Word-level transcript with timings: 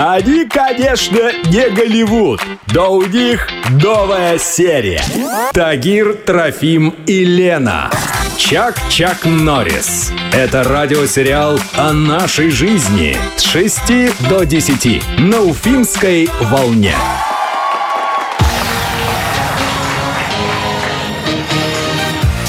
Они, 0.00 0.44
конечно, 0.44 1.32
не 1.46 1.70
Голливуд, 1.70 2.40
но 2.72 2.92
у 2.92 3.02
них 3.02 3.48
новая 3.82 4.38
серия. 4.38 5.02
Тагир, 5.52 6.14
Трофим 6.14 6.90
и 7.08 7.24
Лена. 7.24 7.90
Чак-Чак 8.36 9.24
Норрис. 9.24 10.12
Это 10.32 10.62
радиосериал 10.62 11.58
о 11.76 11.92
нашей 11.92 12.50
жизни 12.50 13.16
с 13.36 13.42
6 13.42 14.28
до 14.28 14.44
10 14.44 15.02
на 15.18 15.42
Уфимской 15.42 16.30
волне. 16.42 16.94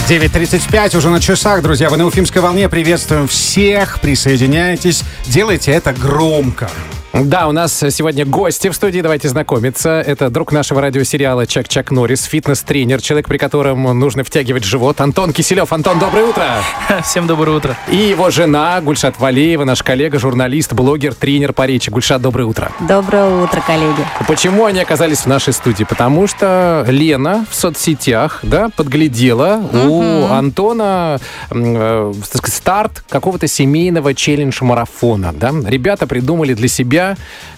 Девять 0.08 0.34
тридцать 0.34 0.68
пять 0.68 0.94
уже 0.94 1.10
на 1.10 1.20
часах, 1.20 1.64
друзья. 1.64 1.90
Вы 1.90 1.98
на 1.98 2.06
Уфимской 2.06 2.44
волне. 2.44 2.70
Приветствуем 2.70 3.28
всех. 3.28 4.00
Присоединяйтесь. 4.02 5.04
Делайте 5.26 5.72
это 5.72 5.94
громко. 5.94 6.70
Да, 7.12 7.48
у 7.48 7.52
нас 7.52 7.74
сегодня 7.90 8.24
гости 8.24 8.70
в 8.70 8.74
студии, 8.76 9.02
давайте 9.02 9.30
знакомиться. 9.30 10.00
Это 10.00 10.30
друг 10.30 10.52
нашего 10.52 10.80
радиосериала 10.80 11.48
Чак-Чак 11.48 11.90
Норрис, 11.90 12.24
фитнес-тренер, 12.26 13.02
человек, 13.02 13.28
при 13.28 13.40
котором 13.40 13.82
нужно 14.00 14.24
втягивать 14.24 14.64
живот. 14.64 15.02
Антон 15.02 15.34
Киселев. 15.34 15.74
Антон, 15.74 15.98
доброе 15.98 16.26
утро! 16.26 16.46
Всем 17.04 17.26
доброе 17.26 17.58
утро. 17.58 17.76
И 17.88 17.96
его 17.96 18.30
жена 18.30 18.80
Гульшат 18.82 19.20
Валеева, 19.20 19.64
наш 19.64 19.82
коллега, 19.82 20.20
журналист, 20.20 20.74
блогер, 20.74 21.16
тренер 21.16 21.54
по 21.54 21.66
речи. 21.66 21.90
Гульшат, 21.90 22.22
доброе 22.22 22.44
утро. 22.46 22.72
Доброе 22.88 23.44
утро, 23.44 23.60
коллеги. 23.66 24.06
Почему 24.28 24.66
они 24.66 24.80
оказались 24.80 25.20
в 25.20 25.26
нашей 25.26 25.54
студии? 25.54 25.86
Потому 25.86 26.28
что 26.28 26.86
Лена 26.88 27.46
в 27.50 27.56
соцсетях, 27.56 28.40
да, 28.44 28.70
подглядела 28.70 29.60
у 29.74 30.28
Антона 30.28 31.20
э, 31.50 32.14
старт 32.46 33.04
какого-то 33.10 33.48
семейного 33.48 34.14
челлендж-марафона, 34.14 35.34
да. 35.34 35.52
Ребята 35.66 36.06
придумали 36.06 36.54
для 36.54 36.68
себя, 36.68 36.99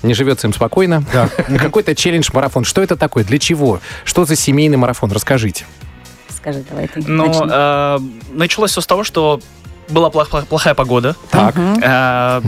не 0.03 0.13
живется 0.13 0.47
им 0.47 0.53
спокойно, 0.53 1.03
какой-то 1.59 1.95
челлендж-марафон. 1.95 2.63
Что 2.65 2.81
это 2.81 2.95
такое? 2.95 3.23
Для 3.23 3.39
чего? 3.39 3.79
Что 4.03 4.25
за 4.25 4.35
семейный 4.35 4.77
марафон? 4.77 5.11
Расскажите. 5.11 5.65
Скажи, 6.29 6.63
давай 6.69 6.87
ты 6.87 7.01
Ну, 7.05 7.31
э, 7.49 7.99
началось 8.31 8.71
все 8.71 8.81
с 8.81 8.87
того, 8.87 9.03
что 9.03 9.39
была 9.89 10.09
плох- 10.09 10.45
плохая 10.45 10.73
погода, 10.73 11.15
Так, 11.29 11.55
э, 11.57 12.41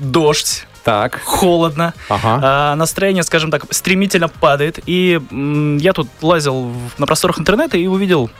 дождь, 0.00 0.66
так, 0.82 1.20
холодно, 1.24 1.92
ага. 2.08 2.72
э, 2.72 2.74
настроение, 2.76 3.22
скажем 3.22 3.50
так, 3.50 3.64
стремительно 3.70 4.28
падает. 4.28 4.78
И 4.86 5.20
м, 5.30 5.76
я 5.78 5.92
тут 5.92 6.08
лазил 6.22 6.68
в- 6.70 6.98
на 6.98 7.06
просторах 7.06 7.38
интернета 7.38 7.76
и 7.76 7.86
увидел 7.86 8.30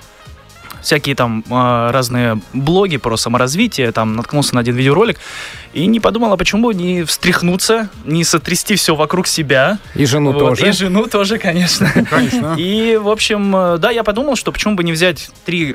всякие 0.82 1.14
там 1.16 1.42
э, 1.50 1.90
разные 1.90 2.40
блоги 2.52 2.98
про 2.98 3.16
саморазвитие, 3.16 3.90
там 3.92 4.16
наткнулся 4.16 4.54
на 4.54 4.60
один 4.60 4.74
видеоролик 4.76 5.18
и 5.74 5.86
не 5.86 5.98
подумал, 6.00 6.32
а 6.32 6.36
почему 6.36 6.68
бы 6.68 6.74
не 6.74 7.02
встряхнуться, 7.02 7.88
не 8.04 8.22
сотрясти 8.24 8.76
все 8.76 8.94
вокруг 8.94 9.26
себя. 9.26 9.78
И 9.96 10.06
жену 10.06 10.32
Вот, 10.32 10.38
тоже. 10.38 10.68
И 10.68 10.72
жену 10.72 11.06
тоже, 11.06 11.38
конечно. 11.38 11.90
Конечно. 12.08 12.54
И, 12.56 12.96
в 12.96 13.08
общем, 13.08 13.54
э, 13.56 13.78
да, 13.78 13.90
я 13.90 14.04
подумал, 14.04 14.36
что 14.36 14.52
почему 14.52 14.76
бы 14.76 14.84
не 14.84 14.92
взять 14.92 15.30
три 15.44 15.74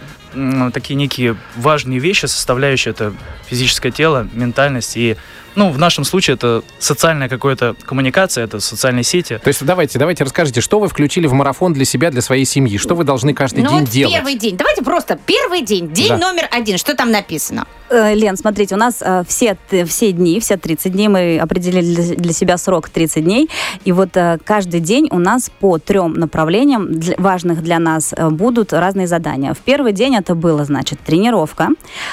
такие 0.73 0.95
некие 0.95 1.35
важные 1.55 1.99
вещи, 1.99 2.27
составляющие 2.27 2.91
это 2.91 3.13
физическое 3.47 3.91
тело, 3.91 4.27
ментальность 4.31 4.95
и, 4.95 5.17
ну, 5.55 5.69
в 5.71 5.77
нашем 5.79 6.03
случае 6.05 6.35
это 6.35 6.61
социальная 6.77 7.27
какая-то 7.27 7.75
коммуникация, 7.83 8.43
это 8.45 8.59
социальные 8.59 9.03
сети. 9.03 9.39
То 9.43 9.47
есть 9.47 9.65
давайте, 9.65 9.97
давайте 9.99 10.23
расскажите, 10.23 10.61
что 10.61 10.79
вы 10.79 10.87
включили 10.87 11.25
в 11.27 11.33
марафон 11.33 11.73
для 11.73 11.83
себя, 11.83 12.11
для 12.11 12.21
своей 12.21 12.45
семьи? 12.45 12.77
Что 12.77 12.93
вы 12.95 13.03
должны 13.03 13.33
каждый 13.33 13.63
Ну 13.63 13.69
день 13.71 13.79
вот 13.81 13.89
делать? 13.89 14.15
первый 14.15 14.35
день. 14.35 14.55
Давайте 14.55 14.83
просто 14.83 15.19
первый 15.25 15.61
день. 15.63 15.91
День 15.91 16.09
Да. 16.09 16.17
номер 16.19 16.47
один. 16.51 16.77
Что 16.77 16.95
там 16.95 17.11
написано? 17.11 17.65
Э, 17.89 18.13
Лен, 18.13 18.37
смотрите, 18.37 18.75
у 18.75 18.77
нас 18.77 18.97
э, 19.01 19.23
все, 19.27 19.57
все 19.87 20.11
дни, 20.11 20.39
все 20.39 20.57
30 20.57 20.91
дней, 20.91 21.07
мы 21.07 21.39
определили 21.39 22.15
для, 22.15 22.33
себя 22.33 22.57
срок 22.57 22.89
30 22.89 23.23
дней, 23.23 23.49
и 23.83 23.91
вот 23.91 24.15
э, 24.15 24.37
каждый 24.43 24.79
день 24.79 25.07
у 25.11 25.17
нас 25.17 25.49
по 25.59 25.79
трем 25.79 26.13
направлениям, 26.13 26.89
важных 27.17 27.63
для 27.63 27.79
нас, 27.79 28.13
будут 28.31 28.73
разные 28.73 29.07
задания. 29.07 29.53
В 29.53 29.57
первый 29.59 29.91
день 29.93 30.15
это 30.15 30.35
было, 30.35 30.63
значит, 30.65 30.99
тренировка. 30.99 31.69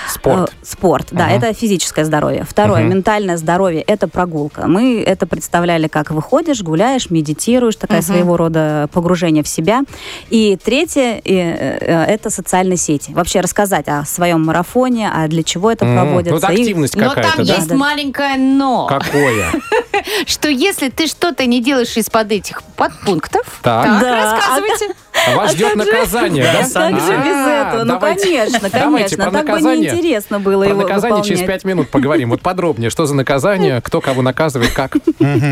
Спорт. 0.09 0.51
Э, 0.51 0.53
спорт, 0.65 1.09
да, 1.11 1.27
Ага. 1.27 1.35
это 1.35 1.53
физическое 1.53 2.05
здоровье. 2.05 2.45
Второе, 2.49 2.81
Мгм. 2.83 2.91
ментальное 2.91 3.37
здоровье, 3.37 3.83
это 3.83 4.09
прогулка. 4.09 4.67
Мы 4.67 5.03
это 5.03 5.27
представляли, 5.27 5.89
как 5.89 6.11
выходишь, 6.11 6.63
гуляешь, 6.63 7.11
медитируешь, 7.11 7.77
такая 7.77 7.99
Мгм. 8.01 8.07
своего 8.07 8.37
рода 8.37 8.89
погружение 8.93 9.43
в 9.43 9.49
себя. 9.49 9.83
И 10.31 10.57
третье, 10.63 11.21
э, 11.23 11.23
э, 11.25 12.05
это 12.05 12.31
социальные 12.31 12.79
сети. 12.79 13.13
Вообще 13.13 13.41
рассказать 13.41 13.89
о 13.89 14.05
своем 14.05 14.45
марафоне, 14.45 15.11
а 15.13 15.29
для 15.29 15.43
чего 15.43 15.66
это 15.71 15.85
М, 15.85 15.95
проводится. 15.97 16.53
И- 16.53 16.61
активность 16.61 16.97
Но 16.97 17.09
какая-то, 17.11 17.37
там 17.37 17.47
да? 17.47 17.55
есть 17.55 17.69
Да. 17.69 17.75
маленькое 17.75 18.37
но. 18.37 18.87
Какое? 18.87 19.53
Что 20.27 20.49
если 20.49 20.89
ты 20.89 21.07
что-то 21.07 21.47
не 21.47 21.61
делаешь 21.63 21.97
из-под 21.97 22.31
этих 22.33 22.63
подпунктов, 22.77 23.61
Так. 23.63 23.87
рассказывайте. 24.03 24.89
Вас 25.35 25.53
ждет 25.53 25.75
наказание, 25.77 26.45
да? 26.45 26.59
Как 26.69 27.01
же 27.01 27.17
без 27.17 27.35
А, 27.35 27.69
этого? 27.71 27.85
Ну, 27.85 27.99
конечно, 27.99 28.71
конечно. 28.71 29.17
Так 29.25 29.33
бы 29.33 29.39
наказание. 29.39 29.91
неинтересно 29.91 30.39
было 30.41 30.63
его 30.65 30.83
наказание 30.83 31.25
через 31.25 31.41
пять 31.41 31.65
минут 31.65 31.89
поговорим. 31.91 32.31
Вот 32.31 32.43
подробнее, 32.43 32.91
что 32.91 33.07
за 33.07 33.15
наказание, 33.15 33.81
кто 33.81 34.01
кого 34.01 34.23
наказывает, 34.23 34.73
как. 34.73 34.97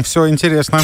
Все 0.05 0.29
интересно. 0.29 0.81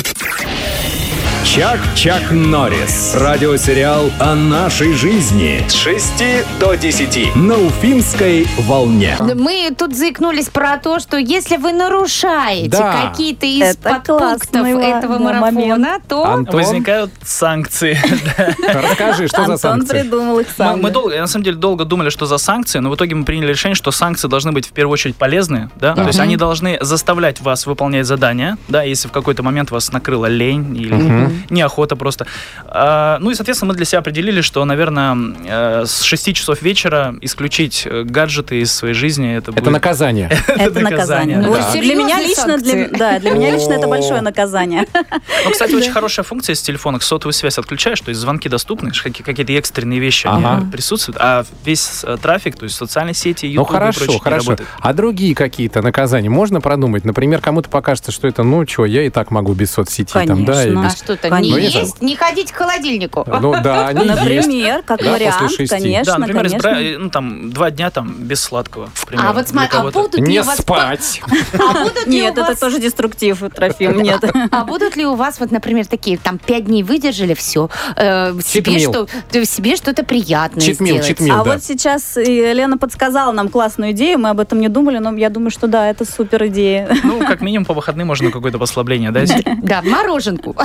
Чак-Чак 1.45 2.31
Норрис. 2.33 3.15
Радиосериал 3.17 4.11
о 4.21 4.35
нашей 4.35 4.93
жизни 4.93 5.65
с 5.69 5.75
6 5.75 6.23
до 6.61 6.75
10 6.75 7.35
на 7.35 7.57
Уфимской 7.59 8.47
волне. 8.59 9.17
Мы 9.35 9.75
тут 9.77 9.97
заикнулись 9.97 10.49
про 10.51 10.77
то, 10.77 11.01
что 11.01 11.17
если 11.17 11.57
вы 11.57 11.73
нарушаете 11.73 12.69
Да. 12.69 13.09
какие-то 13.11 13.47
из 13.47 13.63
Это 13.63 13.91
подпунктов 13.91 14.67
этого 14.67 15.19
марафона, 15.19 15.41
момент. 15.41 16.03
то... 16.07 16.25
Антон, 16.27 16.55
Возникают 16.57 17.11
санкции. 17.25 17.99
расскажи, 18.73 19.27
что 19.27 19.39
за 19.39 19.53
Антон 19.55 19.59
санкции? 19.59 20.03
придумал 20.03 20.39
их 20.41 20.47
Мы, 20.47 20.65
сам. 20.65 20.81
мы 20.83 20.91
долго, 20.91 21.19
на 21.19 21.27
самом 21.27 21.45
деле, 21.45 21.57
долго 21.57 21.85
думали, 21.87 22.11
что 22.11 22.27
за 22.27 22.37
санкции, 22.39 22.79
но 22.81 22.91
в 22.91 22.95
итоге 22.97 23.15
мы 23.15 23.25
приняли 23.25 23.49
решение, 23.53 23.75
что 23.77 23.91
санкции 23.91 24.29
должны 24.29 24.53
быть 24.53 24.67
в 24.69 24.73
первую 24.73 24.93
очередь 24.93 25.17
полезные, 25.17 25.71
да, 25.77 25.95
то 25.95 26.07
есть 26.07 26.21
они 26.21 26.37
должны 26.37 26.79
заставлять 26.83 27.41
вас 27.41 27.67
выполнять 27.67 28.07
задания, 28.07 28.59
да, 28.69 28.83
если 28.83 29.09
в 29.09 29.13
какой-то 29.13 29.43
момент 29.43 29.71
вас 29.71 29.91
накрыла 29.91 30.27
лень 30.27 30.77
или 30.77 31.30
неохота 31.51 31.97
просто. 31.97 32.27
А, 32.67 33.19
ну 33.21 33.31
и, 33.31 33.35
соответственно, 33.35 33.71
мы 33.71 33.77
для 33.77 33.85
себя 33.85 33.99
определили, 33.99 34.41
что, 34.41 34.65
наверное, 34.65 35.17
э, 35.45 35.85
с 35.87 36.03
6 36.03 36.35
часов 36.35 36.63
вечера 36.63 37.15
исключить 37.21 37.83
э, 37.85 38.05
гаджеты 38.05 38.61
из 38.61 38.73
своей 38.73 38.95
жизни, 38.95 39.37
это, 39.37 39.51
Это 39.51 39.61
будет 39.61 39.73
наказание. 39.73 40.31
Это 40.49 40.81
наказание. 40.81 41.41
да. 41.43 41.73
Для 41.73 41.95
меня 41.95 42.21
лично, 42.21 42.59
да, 42.97 43.19
для 43.19 43.31
меня 43.31 43.51
лично 43.51 43.73
это 43.75 43.87
большое 43.87 44.21
наказание. 44.21 44.87
Ну, 45.45 45.53
кстати, 45.53 45.75
очень 45.75 45.91
хорошая 45.91 46.25
функция 46.25 46.55
с 46.55 46.63
телефона. 46.63 47.01
Сотовую 47.01 47.33
связь 47.33 47.57
отключаешь, 47.59 48.01
то 48.01 48.11
есть 48.11 48.21
звонки 48.21 48.49
доступны, 48.49 48.91
какие-то 48.91 49.53
экстренные 49.53 49.99
вещи 49.99 50.29
присутствуют, 50.71 51.17
а 51.21 51.45
весь 51.65 52.05
э, 52.05 52.17
трафик, 52.21 52.57
то 52.57 52.65
есть 52.65 52.77
социальные 52.77 53.15
сети, 53.15 53.47
Ну 53.47 53.53
YouTube 53.53 53.71
и 53.71 53.73
хорошо, 53.73 54.19
хорошо. 54.19 54.51
работает. 54.51 54.69
А 54.81 54.93
другие 54.93 55.35
какие-то 55.35 55.83
наказания 55.83 56.29
можно 56.29 56.61
продумать? 56.61 57.05
Например, 57.05 57.41
кому-то 57.41 57.69
покажется, 57.69 58.13
что 58.13 58.29
это, 58.29 58.43
ну 58.43 58.67
что, 58.67 58.85
я 58.87 59.03
и 59.05 59.11
так 59.11 59.31
могу 59.31 59.55
без 59.55 59.71
соцсети 59.73 60.13
там, 60.13 60.45
да, 60.45 60.65
и 60.65 60.75
Конечно. 60.75 60.81
А 60.81 60.85
без... 60.85 61.03
не 61.29 61.31
Конечно. 61.53 61.69
Это- 61.69 61.79
есть, 61.79 62.03
не 62.03 62.17
ходить 62.17 62.53
к 62.53 62.57
холодильнику. 62.57 63.25
Ну 63.41 63.53
да, 63.63 63.89
они 63.89 64.05
есть. 64.07 64.17
Например, 64.21 64.83
как 64.83 64.99
Да, 64.99 65.05
после 65.05 65.13
вариант, 65.13 65.51
шести. 65.51 65.67
конечно, 65.67 66.13
Да, 66.13 66.19
например, 66.19 66.43
конечно. 66.49 66.67
избра- 66.69 66.99
ну, 66.99 67.11
там, 67.11 67.51
два 67.53 67.71
дня 67.71 67.91
там 67.91 68.13
без 68.19 68.41
сладкого. 68.41 68.91
примеру, 69.07 69.29
А 69.29 69.33
вот 69.33 69.49
смотри, 69.49 69.79
а 69.79 69.83
будут 69.91 70.15
ли 70.17 70.23
Не 70.23 70.41
у 70.41 70.45
вас... 70.45 70.59
спать. 70.59 71.21
А 71.59 71.83
будут 71.83 72.07
ли 72.07 72.13
Нет, 72.13 72.31
у 72.39 72.41
это 72.41 72.51
вас... 72.51 72.59
тоже 72.59 72.79
деструктив, 72.81 73.43
Трофим, 73.55 74.01
нет. 74.03 74.23
А 74.51 74.65
будут 74.65 74.97
ли 74.97 75.05
у 75.07 75.15
вас, 75.15 75.41
вот, 75.41 75.51
например, 75.51 75.87
такие, 75.87 76.19
там, 76.19 76.39
пять 76.39 76.67
дней 76.67 76.83
выдержали, 76.83 77.35
все, 77.35 77.69
себе, 77.97 78.43
Читмил. 78.43 78.91
что, 78.93 79.09
э, 79.33 79.45
себе 79.45 79.77
что-то 79.77 80.05
приятное 80.05 80.61
Читмил, 80.63 80.95
сделать? 80.97 81.09
читмил. 81.09 81.35
А 81.41 81.45
да. 81.45 81.53
вот 81.55 81.63
сейчас 81.65 82.17
Лена 82.17 82.79
подсказала 82.79 83.33
нам 83.33 83.49
классную 83.49 83.93
идею, 83.93 84.19
мы 84.19 84.31
об 84.31 84.41
этом 84.41 84.61
не 84.61 84.69
думали, 84.69 84.99
но 84.99 85.15
я 85.17 85.29
думаю, 85.31 85.51
что 85.51 85.67
да, 85.67 85.89
это 85.89 86.05
супер 86.05 86.47
идея. 86.47 86.89
Ну, 87.03 87.21
как 87.21 87.41
минимум 87.41 87.65
по 87.65 87.75
выходным 87.75 88.07
можно 88.09 88.31
какое-то 88.31 88.59
послабление 88.59 89.11
дать. 89.11 89.33
Да, 89.63 89.83
мороженку. 89.83 90.57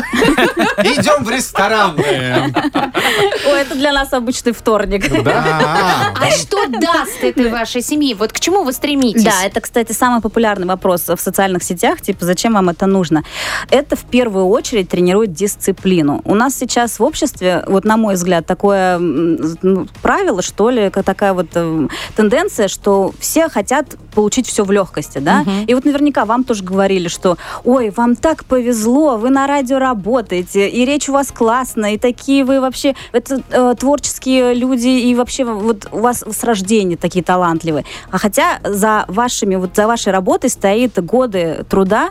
Идем 0.77 1.23
в 1.23 1.29
ресторан. 1.29 1.95
Ой, 1.97 3.61
это 3.61 3.75
для 3.75 3.91
нас 3.91 4.13
обычный 4.13 4.53
вторник. 4.53 5.09
Да. 5.23 6.13
А 6.19 6.31
что 6.31 6.67
даст 6.67 7.23
этой 7.23 7.49
вашей 7.49 7.81
семье? 7.81 8.15
Вот 8.15 8.31
к 8.31 8.39
чему 8.39 8.63
вы 8.63 8.73
стремитесь? 8.73 9.23
Да, 9.23 9.43
это, 9.43 9.61
кстати, 9.61 9.91
самый 9.91 10.21
популярный 10.21 10.67
вопрос 10.67 11.07
в 11.07 11.17
социальных 11.17 11.63
сетях, 11.63 12.01
типа, 12.01 12.25
зачем 12.25 12.53
вам 12.53 12.69
это 12.69 12.85
нужно? 12.85 13.23
Это 13.69 13.95
в 13.95 14.03
первую 14.05 14.47
очередь 14.47 14.89
тренирует 14.89 15.33
дисциплину. 15.33 16.21
У 16.25 16.35
нас 16.35 16.55
сейчас 16.55 16.99
в 16.99 17.03
обществе, 17.03 17.63
вот 17.67 17.85
на 17.85 17.97
мой 17.97 18.15
взгляд, 18.15 18.45
такое 18.45 18.97
ну, 18.99 19.87
правило, 20.01 20.41
что 20.41 20.69
ли, 20.69 20.89
как 20.89 21.05
такая 21.05 21.33
вот 21.33 21.47
э, 21.53 21.87
тенденция, 22.15 22.67
что 22.67 23.13
все 23.19 23.49
хотят 23.49 23.95
получить 24.13 24.47
все 24.47 24.63
в 24.63 24.71
легкости, 24.71 25.19
да? 25.19 25.45
И 25.67 25.73
вот 25.73 25.85
наверняка 25.85 26.25
вам 26.25 26.43
тоже 26.43 26.63
говорили, 26.63 27.07
что, 27.07 27.37
ой, 27.63 27.89
вам 27.89 28.15
так 28.15 28.45
повезло, 28.45 29.17
вы 29.17 29.29
на 29.29 29.47
радио 29.47 29.79
работаете, 29.79 30.34
работаете, 30.35 30.69
и 30.69 30.85
речь 30.85 31.09
у 31.09 31.13
вас 31.13 31.31
классная, 31.31 31.93
и 31.93 31.97
такие 31.97 32.43
вы 32.43 32.59
вообще, 32.59 32.95
это 33.11 33.41
э, 33.49 33.75
творческие 33.79 34.53
люди, 34.53 34.87
и 34.87 35.15
вообще 35.15 35.43
вот 35.43 35.87
у 35.91 35.99
вас 35.99 36.23
с 36.23 36.43
рождения 36.43 36.97
такие 36.97 37.23
талантливые. 37.23 37.85
А 38.11 38.17
хотя 38.17 38.59
за 38.63 39.05
вашими, 39.07 39.55
вот 39.55 39.75
за 39.75 39.87
вашей 39.87 40.11
работой 40.11 40.49
стоит 40.49 41.03
годы 41.03 41.65
труда, 41.69 42.09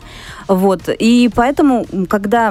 вот, 0.48 0.88
и 0.88 1.30
поэтому, 1.34 1.86
когда 2.08 2.50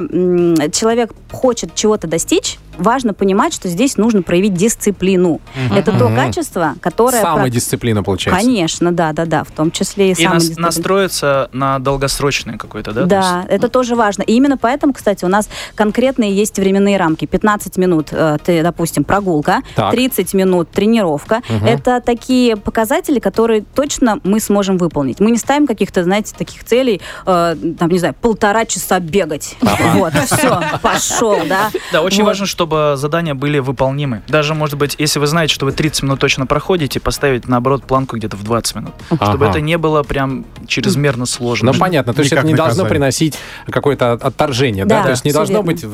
человек 0.72 1.12
хочет 1.34 1.74
чего-то 1.74 2.06
достичь, 2.06 2.58
важно 2.78 3.14
понимать, 3.14 3.52
что 3.54 3.68
здесь 3.68 3.96
нужно 3.96 4.22
проявить 4.22 4.54
дисциплину. 4.54 5.40
Это 5.74 5.92
то 5.92 6.08
качество, 6.08 6.74
которое... 6.80 7.20
Самодисциплина 7.22 8.02
получается. 8.02 8.40
Конечно, 8.44 8.90
да, 8.92 9.12
да, 9.12 9.26
да, 9.26 9.44
в 9.44 9.50
том 9.52 9.70
числе 9.70 10.06
и, 10.06 10.08
И 10.08 10.10
нас- 10.12 10.18
самодисциплина. 10.32 10.66
настроиться 10.66 11.48
на 11.52 11.78
долгосрочное 11.78 12.56
какое-то, 12.56 12.92
да? 12.92 13.00
то 13.02 13.06
Да, 13.06 13.36
есть? 13.42 13.48
это 13.50 13.68
тоже 13.68 13.94
важно. 13.94 14.22
И 14.22 14.32
именно 14.34 14.56
поэтому, 14.56 14.92
кстати, 14.92 15.24
у 15.24 15.28
нас 15.28 15.48
конкретные 15.74 16.34
есть 16.34 16.58
временные 16.58 16.96
рамки. 16.96 17.26
15 17.26 17.76
минут, 17.76 18.08
э, 18.10 18.38
ты, 18.44 18.62
допустим, 18.62 19.04
прогулка, 19.04 19.62
Так. 19.76 19.92
30 19.92 20.34
минут 20.34 20.70
тренировка. 20.70 21.42
Это 21.64 22.00
такие 22.04 22.56
показатели, 22.56 23.18
которые 23.20 23.62
точно 23.74 24.18
мы 24.24 24.40
сможем 24.40 24.78
выполнить. 24.78 25.20
Мы 25.20 25.30
не 25.30 25.38
ставим 25.38 25.66
каких-то, 25.66 26.02
знаете, 26.04 26.34
таких 26.36 26.64
целей, 26.64 27.00
э, 27.26 27.56
там, 27.78 27.88
не 27.90 27.98
знаю, 27.98 28.14
полтора 28.20 28.64
часа 28.64 28.98
бегать. 29.00 29.56
Вот, 29.94 30.12
все, 30.14 30.60
пошел, 30.82 31.23
да. 31.48 31.70
Да, 31.92 32.02
очень 32.02 32.22
Вот. 32.22 32.28
важно, 32.28 32.46
чтобы 32.46 32.94
задания 32.96 33.34
были 33.34 33.58
выполнимы. 33.58 34.22
Даже, 34.28 34.54
может 34.54 34.76
быть, 34.78 34.96
если 34.98 35.18
вы 35.18 35.26
знаете, 35.26 35.54
что 35.54 35.64
вы 35.66 35.72
30 35.72 36.02
минут 36.04 36.18
точно 36.20 36.46
проходите, 36.46 36.98
поставить, 37.00 37.46
наоборот, 37.46 37.84
планку 37.84 38.16
где-то 38.16 38.36
в 38.36 38.42
20 38.42 38.74
минут. 38.76 38.94
Чтобы 39.14 39.46
это 39.46 39.60
не 39.60 39.78
было 39.78 40.02
прям 40.02 40.44
чрезмерно 40.66 41.26
сложно. 41.26 41.72
Ну, 41.72 41.78
понятно, 41.78 42.12
то 42.14 42.20
есть 42.20 42.32
Никак 42.32 42.44
это 42.44 42.52
не 42.52 42.56
должно 42.56 42.84
приносить 42.86 43.38
какое-то 43.70 44.12
от- 44.12 44.24
отторжение, 44.24 44.84
да? 44.84 44.98
Да, 44.98 45.04
То 45.04 45.10
есть 45.10 45.24
не 45.24 45.32
должно 45.32 45.62
быть 45.62 45.84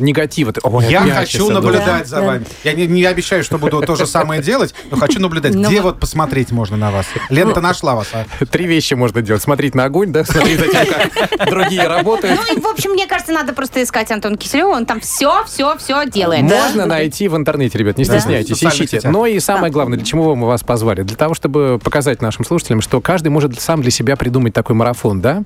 негатива. 0.00 0.52
Ты, 0.52 0.60
«Ой, 0.62 0.86
Я 0.88 1.00
хочу 1.02 1.50
наблюдать 1.50 1.84
Да, 2.02 2.04
за 2.04 2.22
вами. 2.22 2.44
Я 2.64 2.72
не, 2.72 2.86
не 2.86 3.04
обещаю, 3.04 3.44
что 3.44 3.58
буду 3.58 3.80
то 3.82 3.94
же 3.96 4.06
самое 4.06 4.42
делать, 4.42 4.74
но 4.90 4.96
хочу 4.96 5.20
наблюдать. 5.20 5.54
Ну 5.54 5.68
Где 5.68 5.80
вот- 5.80 6.00
посмотреть 6.00 6.50
можно 6.50 6.76
на 6.76 6.90
вас? 6.90 7.06
Лента 7.30 7.60
нашла 7.60 7.94
вас, 7.94 8.08
а? 8.12 8.24
будет». 8.38 8.50
Три 8.50 8.66
вещи 8.66 8.94
можно 8.94 9.22
делать. 9.22 9.42
Смотреть 9.42 9.74
на 9.74 9.84
огонь, 9.84 10.12
да? 10.12 10.24
Смотреть 10.24 10.58
за 10.60 10.66
тем, 10.68 10.86
как 10.86 11.48
другие 11.50 11.86
работают. 11.86 12.38
Ну 12.38 12.56
и, 12.56 12.60
в 12.60 12.66
общем, 12.66 12.90
мне 12.90 13.06
кажется, 13.06 13.32
надо 13.32 13.52
просто 13.52 13.82
искать 13.82 14.10
Антона 14.10 14.36
Киселева. 14.36 14.73
Он 14.74 14.86
там 14.86 15.00
все, 15.00 15.44
все, 15.46 15.76
все 15.78 16.04
делает. 16.06 16.42
Можно 16.42 16.86
найти 16.86 17.28
в 17.28 17.36
интернете, 17.36 17.78
ребят, 17.78 17.96
не 17.98 18.04
стесняйтесь, 18.04 18.62
ищите. 18.62 19.00
Но 19.08 19.26
и 19.26 19.38
самое 19.40 19.72
главное, 19.72 19.96
для 19.98 20.06
чего 20.06 20.34
мы 20.34 20.46
вас 20.46 20.62
позвали? 20.62 21.02
Для 21.02 21.16
того, 21.16 21.34
чтобы 21.34 21.78
показать 21.82 22.20
нашим 22.22 22.44
слушателям, 22.44 22.80
что 22.80 23.00
каждый 23.00 23.28
может 23.28 23.60
сам 23.60 23.82
для 23.82 23.90
себя 23.90 24.16
придумать 24.16 24.52
такой 24.54 24.74
марафон, 24.76 25.20
да? 25.20 25.42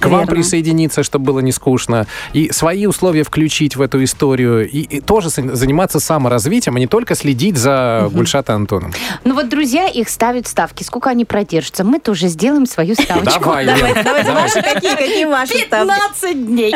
К 0.00 0.06
вам 0.06 0.20
Верно. 0.20 0.26
присоединиться, 0.34 1.02
чтобы 1.02 1.26
было 1.26 1.40
не 1.40 1.52
скучно, 1.52 2.06
и 2.32 2.50
свои 2.52 2.86
условия 2.86 3.22
включить 3.24 3.76
в 3.76 3.82
эту 3.82 4.02
историю, 4.04 4.68
и, 4.68 4.80
и 4.80 5.00
тоже 5.00 5.28
за- 5.30 5.54
заниматься 5.54 6.00
саморазвитием, 6.00 6.76
а 6.76 6.78
не 6.78 6.86
только 6.86 7.14
следить 7.14 7.56
за 7.56 8.08
Гульшат 8.12 8.48
и 8.48 8.52
Антоном. 8.52 8.92
Ну 9.24 9.34
вот 9.34 9.48
друзья 9.48 9.88
их 9.88 10.08
ставят 10.08 10.46
ставки. 10.46 10.82
Сколько 10.82 11.10
они 11.10 11.24
продержатся? 11.24 11.84
Мы 11.84 11.98
тоже 11.98 12.28
сделаем 12.28 12.66
свою 12.66 12.94
ставочку. 12.94 13.40
Давай, 13.40 13.64
Лен, 13.64 13.76
Давайте, 13.78 14.02
давайте, 14.02 14.26
давай. 14.28 14.42
ваши 14.44 14.62
какие, 14.62 14.94
какие 14.96 15.24
ваши 15.24 15.58
ставки? 15.58 15.88
15 16.20 16.46
дней. 16.46 16.74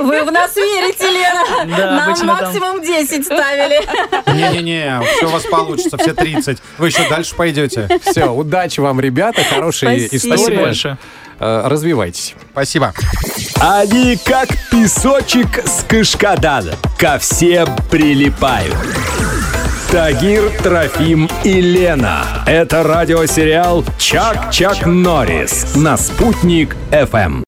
Вы 0.00 0.24
в 0.24 0.30
нас 0.32 0.54
верите, 0.56 1.04
Лена? 1.22 1.76
Да, 1.76 1.90
Нам 1.92 2.08
обычно 2.08 2.26
там- 2.36 2.44
максимум 2.44 2.82
10 2.82 3.24
ставили. 3.24 3.80
Не-не-не, 4.34 5.00
все 5.16 5.26
у 5.26 5.30
вас 5.30 5.42
получится, 5.44 5.96
все 5.98 6.12
30. 6.14 6.58
Вы 6.78 6.86
еще 6.88 7.08
дальше 7.08 7.34
пойдете. 7.34 7.88
Все, 8.04 8.26
удачи 8.32 8.80
вам, 8.80 9.00
ребята, 9.00 9.42
хорошие 9.44 10.08
Спасибо. 10.08 10.16
истории. 10.16 10.36
Спасибо 10.44 10.62
большое. 10.62 10.98
Э, 11.40 11.62
Развивайтесь. 11.66 12.34
Спасибо. 12.52 12.92
Они 13.60 14.16
как 14.24 14.48
песочек 14.70 15.64
с 15.66 15.84
кашкадан, 15.88 16.70
ко 16.98 17.18
всем 17.18 17.68
прилипают. 17.90 18.76
Тагир, 19.90 20.50
Трофим 20.62 21.28
и 21.44 21.60
Лена. 21.60 22.24
Это 22.46 22.82
радиосериал 22.82 23.84
«Чак-Чак 23.98 24.86
Норрис» 24.86 25.74
на 25.76 25.98
«Спутник 25.98 26.76
FM. 26.90 27.40